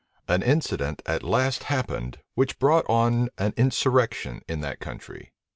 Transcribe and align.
An 0.27 0.41
incident 0.41 1.03
at 1.05 1.21
last 1.21 1.65
happened, 1.65 2.17
which 2.33 2.57
brought 2.57 2.89
on 2.89 3.29
an 3.37 3.53
insurrection 3.55 4.41
in 4.47 4.61
that 4.61 4.79
country. 4.79 5.31